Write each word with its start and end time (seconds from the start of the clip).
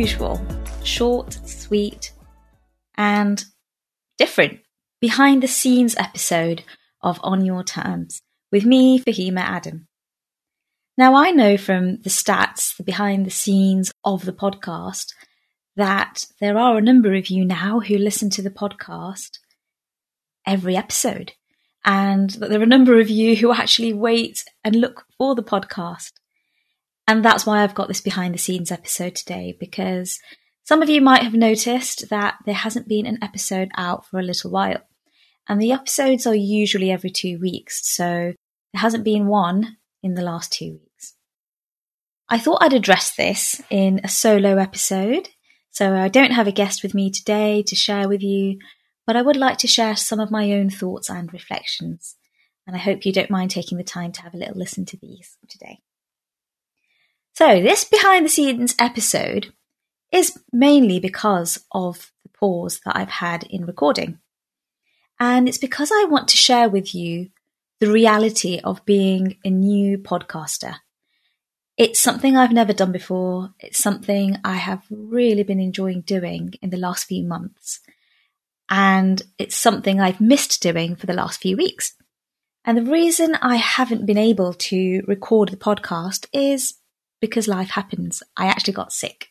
unusual, 0.00 0.40
short, 0.82 1.30
sweet, 1.46 2.10
and 2.96 3.44
different 4.16 4.60
behind 4.98 5.42
the 5.42 5.46
scenes 5.46 5.94
episode 5.98 6.62
of 7.02 7.20
On 7.22 7.44
Your 7.44 7.62
Terms 7.62 8.22
with 8.50 8.64
me, 8.64 8.98
Fahima 8.98 9.40
Adam. 9.40 9.88
Now, 10.96 11.14
I 11.16 11.32
know 11.32 11.58
from 11.58 12.00
the 12.00 12.08
stats, 12.08 12.74
the 12.78 12.82
behind 12.82 13.26
the 13.26 13.30
scenes 13.30 13.92
of 14.02 14.24
the 14.24 14.32
podcast, 14.32 15.12
that 15.76 16.24
there 16.40 16.56
are 16.56 16.78
a 16.78 16.82
number 16.82 17.14
of 17.14 17.26
you 17.26 17.44
now 17.44 17.80
who 17.80 17.98
listen 17.98 18.30
to 18.30 18.40
the 18.40 18.48
podcast 18.48 19.32
every 20.46 20.78
episode, 20.78 21.32
and 21.84 22.30
that 22.30 22.48
there 22.48 22.60
are 22.60 22.62
a 22.62 22.74
number 22.74 22.98
of 23.00 23.10
you 23.10 23.36
who 23.36 23.52
actually 23.52 23.92
wait 23.92 24.44
and 24.64 24.76
look 24.76 25.04
for 25.18 25.34
the 25.34 25.42
podcast. 25.42 26.12
And 27.10 27.24
that's 27.24 27.44
why 27.44 27.64
I've 27.64 27.74
got 27.74 27.88
this 27.88 28.00
behind 28.00 28.34
the 28.34 28.38
scenes 28.38 28.70
episode 28.70 29.16
today, 29.16 29.56
because 29.58 30.20
some 30.62 30.80
of 30.80 30.88
you 30.88 31.00
might 31.00 31.24
have 31.24 31.34
noticed 31.34 32.08
that 32.08 32.36
there 32.46 32.54
hasn't 32.54 32.86
been 32.86 33.04
an 33.04 33.18
episode 33.20 33.68
out 33.76 34.06
for 34.06 34.20
a 34.20 34.22
little 34.22 34.52
while. 34.52 34.80
And 35.48 35.60
the 35.60 35.72
episodes 35.72 36.24
are 36.24 36.36
usually 36.36 36.88
every 36.88 37.10
two 37.10 37.40
weeks, 37.40 37.80
so 37.84 38.04
there 38.72 38.80
hasn't 38.80 39.02
been 39.02 39.26
one 39.26 39.78
in 40.04 40.14
the 40.14 40.22
last 40.22 40.52
two 40.52 40.78
weeks. 40.80 41.16
I 42.28 42.38
thought 42.38 42.62
I'd 42.62 42.74
address 42.74 43.12
this 43.16 43.60
in 43.70 44.00
a 44.04 44.08
solo 44.08 44.58
episode, 44.58 45.30
so 45.72 45.96
I 45.96 46.06
don't 46.06 46.30
have 46.30 46.46
a 46.46 46.52
guest 46.52 46.84
with 46.84 46.94
me 46.94 47.10
today 47.10 47.64
to 47.64 47.74
share 47.74 48.08
with 48.08 48.22
you, 48.22 48.60
but 49.04 49.16
I 49.16 49.22
would 49.22 49.36
like 49.36 49.58
to 49.58 49.66
share 49.66 49.96
some 49.96 50.20
of 50.20 50.30
my 50.30 50.52
own 50.52 50.70
thoughts 50.70 51.10
and 51.10 51.32
reflections. 51.32 52.14
And 52.68 52.76
I 52.76 52.78
hope 52.78 53.04
you 53.04 53.12
don't 53.12 53.30
mind 53.30 53.50
taking 53.50 53.78
the 53.78 53.82
time 53.82 54.12
to 54.12 54.22
have 54.22 54.32
a 54.32 54.38
little 54.38 54.56
listen 54.56 54.84
to 54.84 54.96
these 54.96 55.36
today. 55.48 55.80
So, 57.34 57.60
this 57.60 57.84
behind 57.84 58.24
the 58.24 58.30
scenes 58.30 58.74
episode 58.78 59.52
is 60.12 60.38
mainly 60.52 61.00
because 61.00 61.64
of 61.72 62.12
the 62.22 62.28
pause 62.30 62.80
that 62.84 62.96
I've 62.96 63.08
had 63.08 63.44
in 63.44 63.64
recording. 63.64 64.18
And 65.18 65.48
it's 65.48 65.58
because 65.58 65.90
I 65.92 66.06
want 66.08 66.28
to 66.28 66.36
share 66.36 66.68
with 66.68 66.94
you 66.94 67.30
the 67.78 67.90
reality 67.90 68.60
of 68.62 68.84
being 68.84 69.36
a 69.44 69.50
new 69.50 69.98
podcaster. 69.98 70.76
It's 71.76 72.00
something 72.00 72.36
I've 72.36 72.52
never 72.52 72.74
done 72.74 72.92
before. 72.92 73.54
It's 73.58 73.78
something 73.78 74.36
I 74.44 74.56
have 74.56 74.82
really 74.90 75.44
been 75.44 75.60
enjoying 75.60 76.02
doing 76.02 76.52
in 76.60 76.70
the 76.70 76.76
last 76.76 77.04
few 77.04 77.24
months. 77.24 77.80
And 78.68 79.22
it's 79.38 79.56
something 79.56 79.98
I've 79.98 80.20
missed 80.20 80.62
doing 80.62 80.94
for 80.94 81.06
the 81.06 81.14
last 81.14 81.40
few 81.40 81.56
weeks. 81.56 81.94
And 82.64 82.76
the 82.76 82.90
reason 82.90 83.34
I 83.36 83.56
haven't 83.56 84.04
been 84.04 84.18
able 84.18 84.52
to 84.52 85.02
record 85.06 85.48
the 85.48 85.56
podcast 85.56 86.26
is 86.32 86.74
because 87.20 87.48
life 87.48 87.70
happens. 87.70 88.22
I 88.36 88.46
actually 88.46 88.72
got 88.74 88.92
sick. 88.92 89.28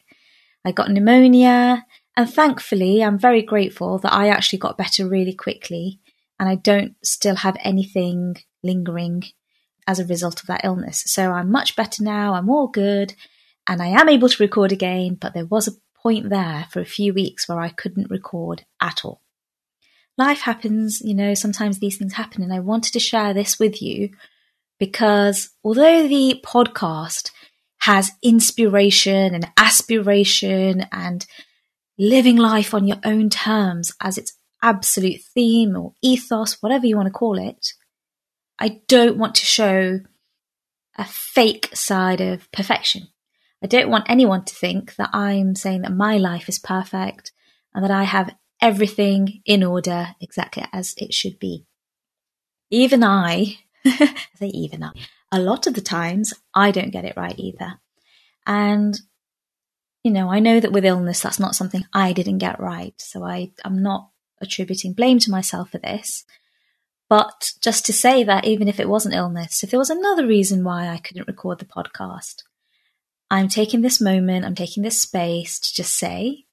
I 0.65 0.71
got 0.71 0.91
pneumonia 0.91 1.85
and 2.19 2.29
thankfully, 2.29 3.01
I'm 3.01 3.17
very 3.17 3.41
grateful 3.41 3.97
that 3.99 4.13
I 4.13 4.27
actually 4.27 4.59
got 4.59 4.77
better 4.77 5.07
really 5.07 5.33
quickly 5.33 5.99
and 6.37 6.49
I 6.49 6.55
don't 6.55 6.95
still 7.03 7.37
have 7.37 7.55
anything 7.61 8.35
lingering 8.61 9.23
as 9.87 9.99
a 9.99 10.05
result 10.05 10.41
of 10.41 10.47
that 10.47 10.65
illness. 10.65 11.03
So 11.07 11.31
I'm 11.31 11.49
much 11.49 11.75
better 11.75 12.03
now. 12.03 12.33
I'm 12.33 12.49
all 12.49 12.67
good 12.67 13.15
and 13.67 13.81
I 13.81 13.87
am 13.87 14.09
able 14.09 14.29
to 14.29 14.43
record 14.43 14.71
again, 14.71 15.15
but 15.15 15.33
there 15.33 15.45
was 15.45 15.67
a 15.67 15.77
point 15.95 16.29
there 16.29 16.67
for 16.69 16.81
a 16.81 16.85
few 16.85 17.13
weeks 17.13 17.47
where 17.47 17.59
I 17.59 17.69
couldn't 17.69 18.11
record 18.11 18.65
at 18.81 19.05
all. 19.05 19.21
Life 20.17 20.41
happens, 20.41 21.01
you 21.01 21.13
know, 21.13 21.33
sometimes 21.33 21.79
these 21.79 21.97
things 21.97 22.13
happen 22.13 22.43
and 22.43 22.53
I 22.53 22.59
wanted 22.59 22.91
to 22.93 22.99
share 22.99 23.33
this 23.33 23.57
with 23.57 23.81
you 23.81 24.09
because 24.77 25.51
although 25.63 26.07
the 26.07 26.41
podcast 26.45 27.31
has 27.79 28.11
inspiration 28.21 29.33
and 29.33 29.47
aspiration 29.57 30.85
and 30.91 31.25
living 31.97 32.37
life 32.37 32.73
on 32.73 32.87
your 32.87 32.99
own 33.03 33.29
terms 33.29 33.93
as 34.01 34.17
its 34.17 34.33
absolute 34.61 35.21
theme 35.33 35.75
or 35.75 35.93
ethos, 36.01 36.61
whatever 36.61 36.85
you 36.85 36.95
want 36.95 37.07
to 37.07 37.11
call 37.11 37.37
it, 37.37 37.73
I 38.59 38.81
don't 38.87 39.17
want 39.17 39.35
to 39.35 39.45
show 39.45 39.99
a 40.97 41.05
fake 41.05 41.69
side 41.73 42.21
of 42.21 42.51
perfection. 42.51 43.07
I 43.63 43.67
don't 43.67 43.89
want 43.89 44.09
anyone 44.09 44.43
to 44.45 44.55
think 44.55 44.95
that 44.95 45.09
I'm 45.13 45.55
saying 45.55 45.81
that 45.81 45.93
my 45.93 46.17
life 46.17 46.49
is 46.49 46.59
perfect 46.59 47.31
and 47.73 47.83
that 47.83 47.91
I 47.91 48.03
have 48.03 48.35
everything 48.61 49.41
in 49.45 49.63
order 49.63 50.09
exactly 50.19 50.63
as 50.73 50.93
it 50.97 51.13
should 51.13 51.39
be. 51.39 51.65
Even 52.69 53.03
I, 53.03 53.59
say 53.85 54.47
even 54.47 54.83
I, 54.83 54.91
a 55.31 55.39
lot 55.39 55.67
of 55.67 55.73
the 55.73 55.81
times 55.81 56.33
I 56.53 56.71
don't 56.71 56.91
get 56.91 57.05
it 57.05 57.17
right 57.17 57.37
either. 57.37 57.79
And 58.45 58.99
you 60.03 60.11
know, 60.11 60.31
I 60.31 60.39
know 60.39 60.59
that 60.59 60.71
with 60.71 60.85
illness, 60.85 61.21
that's 61.21 61.39
not 61.39 61.55
something 61.55 61.85
I 61.93 62.13
didn't 62.13 62.37
get 62.37 62.59
right. 62.59 62.93
So 62.97 63.23
I, 63.23 63.51
I'm 63.65 63.83
not 63.83 64.09
attributing 64.41 64.93
blame 64.93 65.19
to 65.19 65.31
myself 65.31 65.71
for 65.71 65.77
this. 65.77 66.23
But 67.09 67.51
just 67.61 67.85
to 67.87 67.93
say 67.93 68.23
that 68.23 68.45
even 68.45 68.67
if 68.67 68.79
it 68.79 68.87
wasn't 68.87 69.15
illness, 69.15 69.63
if 69.63 69.71
there 69.71 69.79
was 69.79 69.89
another 69.89 70.25
reason 70.25 70.63
why 70.63 70.87
I 70.87 70.97
couldn't 70.97 71.27
record 71.27 71.59
the 71.59 71.65
podcast, 71.65 72.43
I'm 73.31 73.47
taking 73.47 73.81
this 73.81 73.99
moment, 73.99 74.45
I'm 74.45 74.55
taking 74.55 74.83
this 74.83 75.01
space 75.01 75.59
to 75.59 75.73
just 75.73 75.97
say, 75.97 76.45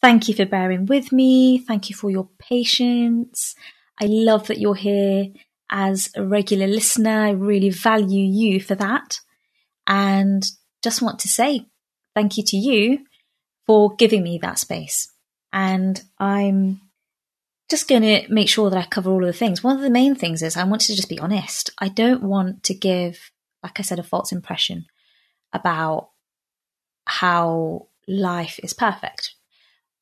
thank 0.00 0.28
you 0.28 0.34
for 0.34 0.44
bearing 0.44 0.86
with 0.86 1.12
me. 1.12 1.58
Thank 1.58 1.88
you 1.88 1.96
for 1.96 2.10
your 2.10 2.28
patience. 2.38 3.54
I 4.00 4.06
love 4.06 4.48
that 4.48 4.58
you're 4.58 4.74
here 4.74 5.28
as 5.72 6.10
a 6.14 6.24
regular 6.24 6.68
listener. 6.68 7.24
I 7.24 7.30
really 7.30 7.70
value 7.70 8.24
you 8.24 8.60
for 8.60 8.76
that. 8.76 9.18
And 9.86 10.44
just 10.84 11.02
want 11.02 11.18
to 11.20 11.28
say 11.28 11.66
thank 12.14 12.36
you 12.36 12.44
to 12.44 12.56
you 12.56 13.06
for 13.66 13.96
giving 13.96 14.22
me 14.22 14.38
that 14.38 14.58
space. 14.58 15.10
And 15.52 16.00
I'm 16.18 16.80
just 17.70 17.88
going 17.88 18.02
to 18.02 18.22
make 18.28 18.48
sure 18.48 18.68
that 18.68 18.78
I 18.78 18.86
cover 18.86 19.10
all 19.10 19.24
of 19.24 19.26
the 19.26 19.32
things. 19.32 19.64
One 19.64 19.76
of 19.76 19.82
the 19.82 19.90
main 19.90 20.14
things 20.14 20.42
is 20.42 20.56
I 20.56 20.64
want 20.64 20.82
to 20.82 20.94
just 20.94 21.08
be 21.08 21.18
honest. 21.18 21.70
I 21.78 21.88
don't 21.88 22.22
want 22.22 22.62
to 22.64 22.74
give, 22.74 23.30
like 23.62 23.80
I 23.80 23.82
said, 23.82 23.98
a 23.98 24.04
false 24.04 24.30
impression 24.30 24.86
about 25.52 26.10
how 27.06 27.88
life 28.06 28.60
is 28.62 28.74
perfect. 28.74 29.34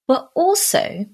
But 0.08 0.30
also, 0.34 1.06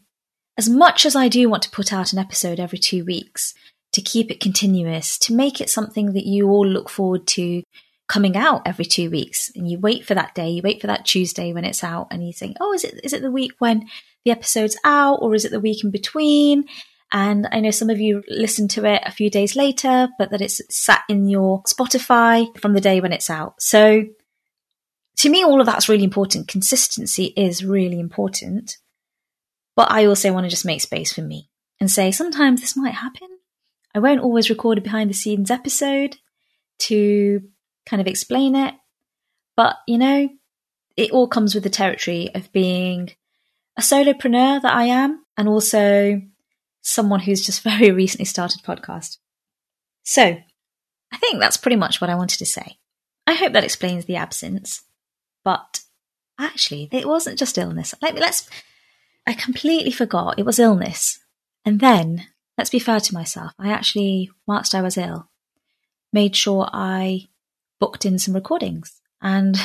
as 0.57 0.69
much 0.69 1.05
as 1.05 1.15
I 1.15 1.29
do 1.29 1.51
want 1.51 1.63
to 1.65 1.71
put 1.71 1.93
out 1.93 2.13
an 2.15 2.19
episode 2.19 2.59
every 2.59 2.79
two 2.79 3.05
weeks, 3.05 3.53
to 3.97 4.03
keep 4.03 4.31
it 4.31 4.41
continuous, 4.41 5.17
to 5.17 5.33
make 5.33 5.59
it 5.59 5.71
something 5.71 6.13
that 6.13 6.27
you 6.27 6.51
all 6.51 6.67
look 6.67 6.91
forward 6.91 7.27
to 7.27 7.63
coming 8.09 8.37
out 8.37 8.61
every 8.67 8.85
two 8.85 9.09
weeks. 9.11 9.51
And 9.57 9.67
you 9.67 9.79
wait 9.79 10.05
for 10.05 10.15
that 10.15 10.35
day 10.35 10.51
you 10.51 10.61
wait 10.63 10.83
for 10.83 10.87
that 10.87 11.07
tuesday 11.07 11.55
when 11.55 11.65
it's 11.65 11.83
out 11.83 12.09
and 12.11 12.25
you 12.25 12.35
think 12.35 12.59
oh 12.61 12.75
is 12.75 12.85
it 12.85 13.01
is 13.03 13.15
it 13.15 13.23
the 13.23 13.31
week 13.31 13.53
when 13.59 13.89
the 14.27 14.33
episode's 14.33 14.77
out 14.85 15.21
or 15.23 15.35
is 15.35 15.47
it 15.47 15.51
the 15.51 15.61
week 15.61 15.83
in 15.83 15.91
between? 15.91 16.67
And 17.11 17.49
i 17.51 17.61
know 17.61 17.71
some 17.71 17.89
of 17.89 17.99
you 17.99 18.23
listen 18.29 18.69
to 18.69 18.85
it 18.85 19.03
a 19.07 19.11
few 19.11 19.31
days 19.31 19.57
later 19.57 20.09
but 20.19 20.31
that 20.31 20.43
it's 20.43 20.61
sat 20.69 21.03
in 21.09 21.27
your 21.27 21.63
spotify 21.63 22.55
from 22.61 22.75
the 22.75 22.83
day 22.83 23.01
when 23.01 23.15
it's 23.15 23.31
out. 23.31 23.55
So 23.63 24.05
to 25.17 25.31
me 25.31 25.43
all 25.43 25.61
of 25.61 25.67
that's 25.67 25.89
really 25.89 26.05
important. 26.05 26.49
Consistency 26.49 27.33
is 27.35 27.65
really 27.65 27.99
important. 27.99 28.77
But 29.75 29.91
i 29.91 30.05
also 30.05 30.35
want 30.35 30.45
to 30.45 30.51
just 30.51 30.67
make 30.67 30.83
space 30.83 31.15
for 31.15 31.23
me 31.23 31.49
and 31.81 31.91
say 31.91 32.13
sometimes 32.13 32.61
this 32.61 32.77
might 32.77 32.95
happen 32.95 33.36
i 33.97 33.99
won't 33.99 34.21
always 34.21 34.51
record 34.51 34.79
a 34.79 34.81
behind 34.81 35.11
the 35.11 35.15
scenes 35.15 35.51
episode 35.51 36.17
to 36.79 37.43
kind 37.87 38.01
of 38.01 38.07
explain 38.07 38.55
it. 38.55 38.75
But, 39.57 39.77
you 39.87 39.99
know, 39.99 40.29
it 40.97 41.13
all 41.13 41.29
comes 41.29 41.55
with 41.55 41.65
the 41.65 41.71
territory 41.71 42.31
of 42.35 42.53
being 42.53 43.13
a 43.77 43.81
solopreneur 43.81 44.61
that 44.63 44.75
I 44.75 44.85
am 44.85 45.25
and 45.37 45.49
also 45.49 46.21
someone 46.83 47.21
who's 47.21 47.45
just 47.45 47.63
very 47.63 47.91
recently 47.91 48.27
started 48.27 48.63
podcast. 48.63 49.19
So 50.03 50.23
I 50.23 51.17
think 51.17 51.41
that's 51.41 51.57
pretty 51.57 51.77
much 51.77 52.01
what 52.01 52.11
I 52.11 52.15
wanted 52.17 52.39
to 52.39 52.47
say. 52.47 52.79
I 53.27 53.35
hope 53.35 53.53
that 53.55 53.65
explains 53.65 54.05
the 54.05 54.17
absence, 54.17 54.83
but 55.45 55.81
actually 56.39 56.89
it 56.93 57.09
wasn't 57.09 57.39
just 57.39 57.59
illness. 57.59 57.95
Let 58.01 58.15
me, 58.15 58.21
let's, 58.21 58.49
I 59.27 59.33
completely 59.33 59.91
forgot 59.91 60.39
it 60.39 60.45
was 60.45 60.59
illness. 60.59 61.19
And 61.65 61.81
then 61.81 62.27
let's 62.57 62.71
be 62.71 62.79
fair 62.79 63.01
to 63.01 63.15
myself. 63.15 63.53
I 63.59 63.71
actually, 63.71 64.31
whilst 64.47 64.75
I 64.75 64.83
was 64.83 64.97
ill, 64.97 65.29
made 66.13 66.35
sure 66.37 66.69
I 66.73 67.29
booked 67.79 68.07
in 68.07 68.19
some 68.19 68.35
recordings. 68.35 69.01
And 69.21 69.57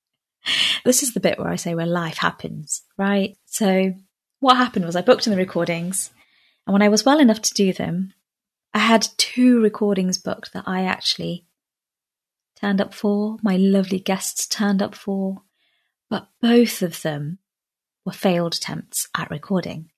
this 0.84 1.02
is 1.02 1.14
the 1.14 1.20
bit 1.20 1.38
where 1.38 1.48
I 1.48 1.56
say 1.56 1.74
where 1.74 1.86
life 1.86 2.18
happens, 2.18 2.82
right? 2.96 3.36
So 3.46 3.94
what 4.40 4.56
happened 4.56 4.84
was 4.84 4.96
I 4.96 5.02
booked 5.02 5.26
in 5.26 5.32
the 5.32 5.36
recordings, 5.38 6.10
and 6.66 6.72
when 6.72 6.82
I 6.82 6.88
was 6.88 7.04
well 7.04 7.20
enough 7.20 7.42
to 7.42 7.54
do 7.54 7.72
them, 7.72 8.12
I 8.74 8.80
had 8.80 9.06
two 9.16 9.60
recordings 9.60 10.18
booked 10.18 10.52
that 10.52 10.64
I 10.66 10.84
actually 10.84 11.46
turned 12.60 12.80
up 12.80 12.92
for, 12.92 13.38
my 13.42 13.56
lovely 13.56 13.98
guests 13.98 14.46
turned 14.46 14.82
up 14.82 14.94
for, 14.94 15.42
but 16.10 16.28
both 16.40 16.82
of 16.82 17.02
them 17.02 17.38
were 18.04 18.12
failed 18.12 18.54
attempts 18.54 19.08
at 19.16 19.30
recording. 19.30 19.90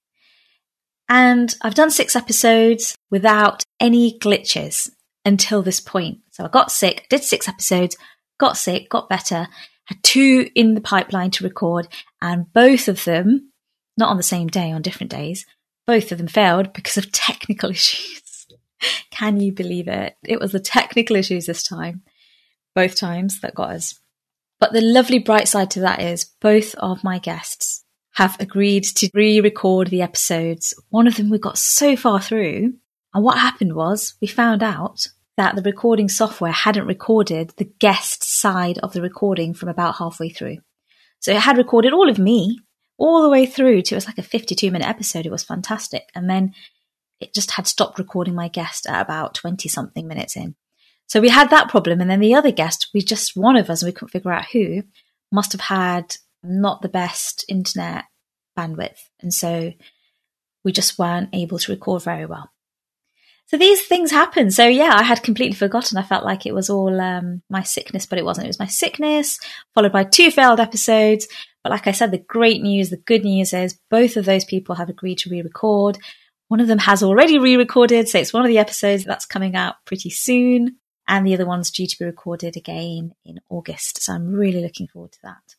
And 1.08 1.54
I've 1.62 1.74
done 1.74 1.90
six 1.90 2.14
episodes 2.14 2.96
without 3.10 3.64
any 3.80 4.18
glitches 4.18 4.90
until 5.24 5.62
this 5.62 5.80
point. 5.80 6.18
So 6.30 6.44
I 6.44 6.48
got 6.48 6.70
sick, 6.70 7.06
did 7.08 7.24
six 7.24 7.48
episodes, 7.48 7.96
got 8.38 8.56
sick, 8.56 8.90
got 8.90 9.08
better, 9.08 9.48
had 9.86 10.02
two 10.02 10.50
in 10.54 10.74
the 10.74 10.80
pipeline 10.80 11.30
to 11.32 11.44
record, 11.44 11.88
and 12.20 12.52
both 12.52 12.88
of 12.88 13.04
them, 13.04 13.52
not 13.96 14.10
on 14.10 14.18
the 14.18 14.22
same 14.22 14.48
day, 14.48 14.70
on 14.70 14.82
different 14.82 15.10
days, 15.10 15.46
both 15.86 16.12
of 16.12 16.18
them 16.18 16.28
failed 16.28 16.72
because 16.74 16.98
of 16.98 17.10
technical 17.12 17.70
issues. 17.70 18.46
Can 19.10 19.40
you 19.40 19.52
believe 19.52 19.88
it? 19.88 20.16
It 20.22 20.38
was 20.38 20.52
the 20.52 20.60
technical 20.60 21.16
issues 21.16 21.46
this 21.46 21.62
time, 21.62 22.02
both 22.74 22.96
times 22.96 23.40
that 23.40 23.54
got 23.54 23.70
us. 23.70 23.98
But 24.60 24.72
the 24.72 24.80
lovely 24.80 25.18
bright 25.18 25.48
side 25.48 25.70
to 25.72 25.80
that 25.80 26.00
is 26.00 26.26
both 26.40 26.74
of 26.76 27.02
my 27.02 27.18
guests 27.18 27.84
have 28.18 28.36
agreed 28.40 28.82
to 28.82 29.08
re 29.14 29.40
record 29.40 29.86
the 29.90 30.02
episodes. 30.02 30.74
One 30.90 31.06
of 31.06 31.14
them 31.14 31.30
we 31.30 31.38
got 31.38 31.56
so 31.56 31.94
far 31.94 32.20
through. 32.20 32.74
And 33.14 33.24
what 33.24 33.38
happened 33.38 33.76
was 33.76 34.16
we 34.20 34.26
found 34.26 34.60
out 34.60 35.06
that 35.36 35.54
the 35.54 35.62
recording 35.62 36.08
software 36.08 36.50
hadn't 36.50 36.88
recorded 36.88 37.52
the 37.56 37.72
guest 37.78 38.24
side 38.24 38.78
of 38.78 38.92
the 38.92 39.02
recording 39.02 39.54
from 39.54 39.68
about 39.68 39.94
halfway 39.94 40.30
through. 40.30 40.56
So 41.20 41.30
it 41.30 41.38
had 41.38 41.58
recorded 41.58 41.92
all 41.92 42.10
of 42.10 42.18
me 42.18 42.58
all 42.96 43.22
the 43.22 43.30
way 43.30 43.46
through 43.46 43.82
to 43.82 43.94
it 43.94 43.96
was 43.96 44.06
like 44.06 44.18
a 44.18 44.22
52 44.24 44.72
minute 44.72 44.88
episode. 44.88 45.24
It 45.24 45.30
was 45.30 45.44
fantastic. 45.44 46.10
And 46.16 46.28
then 46.28 46.54
it 47.20 47.32
just 47.32 47.52
had 47.52 47.68
stopped 47.68 48.00
recording 48.00 48.34
my 48.34 48.48
guest 48.48 48.88
at 48.88 49.00
about 49.00 49.34
20 49.34 49.68
something 49.68 50.08
minutes 50.08 50.36
in. 50.36 50.56
So 51.06 51.20
we 51.20 51.28
had 51.28 51.50
that 51.50 51.68
problem. 51.68 52.00
And 52.00 52.10
then 52.10 52.18
the 52.18 52.34
other 52.34 52.50
guest, 52.50 52.88
we 52.92 53.00
just, 53.00 53.36
one 53.36 53.54
of 53.54 53.70
us, 53.70 53.84
we 53.84 53.92
couldn't 53.92 54.08
figure 54.08 54.32
out 54.32 54.46
who, 54.52 54.82
must 55.30 55.52
have 55.52 55.60
had 55.60 56.16
not 56.42 56.82
the 56.82 56.88
best 56.88 57.44
internet 57.48 58.04
bandwidth. 58.56 58.98
And 59.20 59.32
so 59.32 59.72
we 60.64 60.72
just 60.72 60.98
weren't 60.98 61.30
able 61.32 61.58
to 61.58 61.72
record 61.72 62.02
very 62.02 62.26
well. 62.26 62.50
So 63.46 63.56
these 63.56 63.86
things 63.86 64.10
happen. 64.10 64.50
So 64.50 64.66
yeah, 64.66 64.92
I 64.94 65.02
had 65.02 65.22
completely 65.22 65.54
forgotten. 65.54 65.96
I 65.96 66.02
felt 66.02 66.24
like 66.24 66.44
it 66.44 66.54
was 66.54 66.68
all 66.68 67.00
um, 67.00 67.42
my 67.48 67.62
sickness, 67.62 68.04
but 68.04 68.18
it 68.18 68.24
wasn't. 68.24 68.46
It 68.46 68.50
was 68.50 68.58
my 68.58 68.66
sickness, 68.66 69.40
followed 69.74 69.92
by 69.92 70.04
two 70.04 70.30
failed 70.30 70.60
episodes. 70.60 71.26
But 71.62 71.70
like 71.70 71.86
I 71.86 71.92
said, 71.92 72.10
the 72.10 72.18
great 72.18 72.60
news, 72.60 72.90
the 72.90 72.98
good 72.98 73.24
news 73.24 73.54
is 73.54 73.78
both 73.90 74.18
of 74.18 74.26
those 74.26 74.44
people 74.44 74.74
have 74.74 74.90
agreed 74.90 75.18
to 75.18 75.30
re-record. 75.30 75.98
One 76.48 76.60
of 76.60 76.66
them 76.66 76.78
has 76.78 77.02
already 77.02 77.38
re-recorded, 77.38 78.08
so 78.08 78.18
it's 78.18 78.32
one 78.32 78.42
of 78.42 78.48
the 78.48 78.58
episodes 78.58 79.04
that's 79.04 79.26
coming 79.26 79.56
out 79.56 79.76
pretty 79.86 80.10
soon 80.10 80.76
and 81.08 81.26
the 81.26 81.34
other 81.34 81.46
one's 81.46 81.70
due 81.70 81.86
to 81.86 81.98
be 81.98 82.04
recorded 82.04 82.56
again 82.56 83.12
in 83.24 83.40
August. 83.48 84.02
So 84.02 84.12
I'm 84.12 84.32
really 84.32 84.60
looking 84.60 84.88
forward 84.88 85.12
to 85.12 85.18
that. 85.24 85.56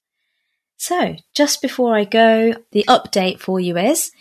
So 0.80 1.18
just 1.36 1.62
before 1.62 1.94
I 1.94 2.06
go, 2.06 2.54
the 2.72 2.86
update 2.88 3.40
for 3.40 3.60
you 3.60 3.78
is 3.78 4.12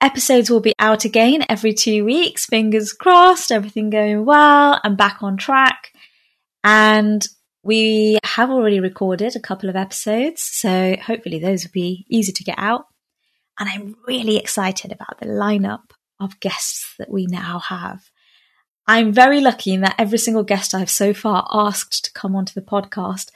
episodes 0.00 0.48
will 0.48 0.60
be 0.60 0.72
out 0.78 1.04
again 1.04 1.44
every 1.48 1.74
two 1.74 2.04
weeks. 2.04 2.46
Fingers 2.46 2.92
crossed, 2.92 3.50
everything 3.50 3.90
going 3.90 4.24
well. 4.24 4.80
I'm 4.84 4.94
back 4.94 5.24
on 5.24 5.36
track. 5.36 5.92
And 6.62 7.26
we 7.64 8.20
have 8.22 8.50
already 8.50 8.78
recorded 8.78 9.34
a 9.34 9.40
couple 9.40 9.68
of 9.68 9.74
episodes. 9.74 10.42
So 10.42 10.96
hopefully 11.04 11.40
those 11.40 11.64
will 11.64 11.72
be 11.72 12.06
easy 12.08 12.30
to 12.30 12.44
get 12.44 12.58
out. 12.58 12.84
And 13.58 13.68
I'm 13.68 13.96
really 14.06 14.36
excited 14.36 14.92
about 14.92 15.18
the 15.18 15.26
lineup 15.26 15.90
of 16.20 16.38
guests 16.38 16.94
that 17.00 17.10
we 17.10 17.26
now 17.26 17.58
have. 17.58 18.10
I'm 18.86 19.12
very 19.12 19.40
lucky 19.40 19.72
in 19.72 19.80
that 19.80 19.96
every 19.98 20.18
single 20.18 20.44
guest 20.44 20.72
I've 20.72 20.88
so 20.88 21.12
far 21.12 21.48
asked 21.52 22.04
to 22.04 22.12
come 22.12 22.36
onto 22.36 22.54
the 22.54 22.64
podcast, 22.64 23.32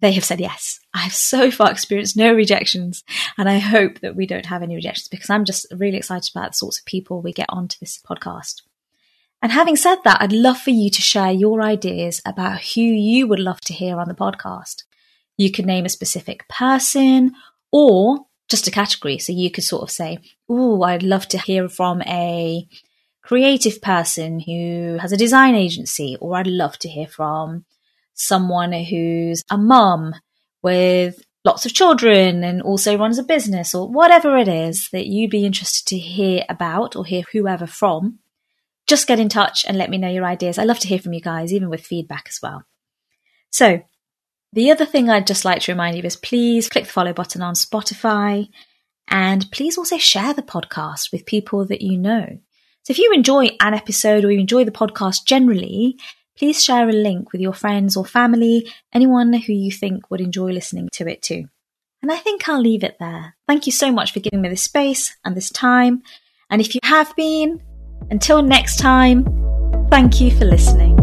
they 0.00 0.12
have 0.12 0.24
said 0.24 0.40
yes. 0.40 0.80
I 0.92 0.98
have 0.98 1.14
so 1.14 1.50
far 1.50 1.70
experienced 1.70 2.16
no 2.16 2.32
rejections, 2.32 3.04
and 3.38 3.48
I 3.48 3.58
hope 3.58 4.00
that 4.00 4.16
we 4.16 4.26
don't 4.26 4.46
have 4.46 4.62
any 4.62 4.74
rejections 4.74 5.08
because 5.08 5.30
I'm 5.30 5.44
just 5.44 5.66
really 5.72 5.96
excited 5.96 6.30
about 6.34 6.52
the 6.52 6.56
sorts 6.56 6.78
of 6.78 6.84
people 6.84 7.20
we 7.20 7.32
get 7.32 7.46
onto 7.48 7.78
this 7.80 8.00
podcast. 8.08 8.62
And 9.42 9.52
having 9.52 9.76
said 9.76 9.98
that, 10.04 10.22
I'd 10.22 10.32
love 10.32 10.58
for 10.58 10.70
you 10.70 10.88
to 10.90 11.02
share 11.02 11.30
your 11.30 11.62
ideas 11.62 12.22
about 12.24 12.62
who 12.62 12.80
you 12.80 13.26
would 13.26 13.38
love 13.38 13.60
to 13.62 13.74
hear 13.74 13.98
on 13.98 14.08
the 14.08 14.14
podcast. 14.14 14.84
You 15.36 15.50
could 15.50 15.66
name 15.66 15.84
a 15.84 15.90
specific 15.90 16.48
person 16.48 17.34
or 17.70 18.26
just 18.48 18.66
a 18.66 18.70
category. 18.70 19.18
So 19.18 19.32
you 19.32 19.50
could 19.50 19.64
sort 19.64 19.82
of 19.82 19.90
say, 19.90 20.18
Oh, 20.48 20.82
I'd 20.82 21.02
love 21.02 21.28
to 21.28 21.38
hear 21.38 21.68
from 21.68 22.00
a 22.02 22.66
creative 23.22 23.82
person 23.82 24.40
who 24.40 24.98
has 25.00 25.12
a 25.12 25.16
design 25.16 25.54
agency, 25.54 26.16
or 26.20 26.36
I'd 26.36 26.46
love 26.46 26.78
to 26.78 26.88
hear 26.88 27.06
from 27.06 27.64
someone 28.14 28.72
who's 28.72 29.42
a 29.50 29.58
mum 29.58 30.14
with 30.62 31.22
lots 31.44 31.66
of 31.66 31.74
children 31.74 32.42
and 32.42 32.62
also 32.62 32.96
runs 32.96 33.18
a 33.18 33.22
business 33.22 33.74
or 33.74 33.88
whatever 33.88 34.36
it 34.36 34.48
is 34.48 34.88
that 34.92 35.06
you'd 35.06 35.30
be 35.30 35.44
interested 35.44 35.86
to 35.86 35.98
hear 35.98 36.44
about 36.48 36.96
or 36.96 37.04
hear 37.04 37.22
whoever 37.32 37.66
from, 37.66 38.18
just 38.86 39.06
get 39.06 39.20
in 39.20 39.28
touch 39.28 39.64
and 39.66 39.76
let 39.76 39.90
me 39.90 39.98
know 39.98 40.10
your 40.10 40.24
ideas. 40.24 40.58
I 40.58 40.64
love 40.64 40.78
to 40.80 40.88
hear 40.88 40.98
from 40.98 41.12
you 41.12 41.20
guys, 41.20 41.52
even 41.52 41.68
with 41.68 41.84
feedback 41.84 42.26
as 42.28 42.38
well. 42.42 42.62
So, 43.50 43.82
the 44.52 44.70
other 44.70 44.86
thing 44.86 45.10
I'd 45.10 45.26
just 45.26 45.44
like 45.44 45.62
to 45.62 45.72
remind 45.72 45.96
you 45.96 46.02
is 46.04 46.16
please 46.16 46.68
click 46.68 46.84
the 46.84 46.90
follow 46.90 47.12
button 47.12 47.42
on 47.42 47.54
Spotify 47.54 48.48
and 49.08 49.50
please 49.50 49.76
also 49.76 49.98
share 49.98 50.32
the 50.32 50.42
podcast 50.42 51.12
with 51.12 51.26
people 51.26 51.66
that 51.66 51.82
you 51.82 51.98
know. 51.98 52.38
So 52.84 52.90
if 52.90 52.98
you 52.98 53.12
enjoy 53.12 53.50
an 53.60 53.74
episode 53.74 54.24
or 54.24 54.30
you 54.30 54.38
enjoy 54.38 54.64
the 54.64 54.70
podcast 54.70 55.24
generally, 55.24 55.98
please 56.36 56.62
share 56.62 56.88
a 56.88 56.92
link 56.92 57.32
with 57.32 57.40
your 57.40 57.52
friends 57.52 57.96
or 57.96 58.04
family, 58.04 58.70
anyone 58.92 59.32
who 59.32 59.52
you 59.52 59.70
think 59.70 60.10
would 60.10 60.20
enjoy 60.20 60.52
listening 60.52 60.88
to 60.94 61.08
it 61.08 61.22
too. 61.22 61.44
And 62.02 62.12
I 62.12 62.16
think 62.16 62.48
I'll 62.48 62.60
leave 62.60 62.84
it 62.84 62.96
there. 63.00 63.36
Thank 63.48 63.66
you 63.66 63.72
so 63.72 63.90
much 63.90 64.12
for 64.12 64.20
giving 64.20 64.42
me 64.42 64.48
this 64.48 64.62
space 64.62 65.16
and 65.24 65.36
this 65.36 65.50
time. 65.50 66.02
And 66.50 66.60
if 66.60 66.74
you 66.74 66.80
have 66.84 67.14
been, 67.16 67.62
until 68.10 68.42
next 68.42 68.78
time, 68.78 69.24
thank 69.90 70.20
you 70.20 70.30
for 70.30 70.44
listening. 70.44 70.93